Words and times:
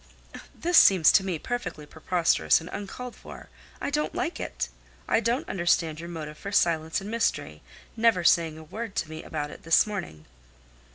"This 0.55 0.79
seems 0.79 1.11
to 1.11 1.23
me 1.23 1.37
perfectly 1.37 1.85
preposterous 1.85 2.59
and 2.59 2.71
uncalled 2.73 3.15
for. 3.15 3.49
I 3.79 3.91
don't 3.91 4.15
like 4.15 4.39
it. 4.39 4.67
I 5.07 5.19
don't 5.19 5.47
understand 5.47 5.99
your 5.99 6.09
motive 6.09 6.39
for 6.39 6.51
silence 6.51 7.01
and 7.01 7.11
mystery, 7.11 7.61
never 7.95 8.23
saying 8.23 8.57
a 8.57 8.63
word 8.63 8.95
to 8.95 9.09
me 9.11 9.21
about 9.21 9.51
it 9.51 9.61
this 9.61 9.85
morning." 9.85 10.25